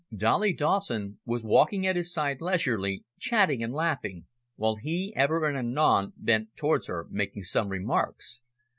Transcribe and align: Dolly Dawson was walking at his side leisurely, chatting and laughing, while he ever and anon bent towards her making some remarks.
Dolly 0.15 0.51
Dawson 0.51 1.19
was 1.25 1.43
walking 1.43 1.85
at 1.85 1.95
his 1.95 2.11
side 2.11 2.41
leisurely, 2.41 3.03
chatting 3.19 3.61
and 3.61 3.71
laughing, 3.71 4.25
while 4.55 4.77
he 4.77 5.13
ever 5.15 5.45
and 5.47 5.55
anon 5.55 6.13
bent 6.17 6.55
towards 6.55 6.87
her 6.87 7.05
making 7.11 7.43
some 7.43 7.69
remarks. 7.69 8.41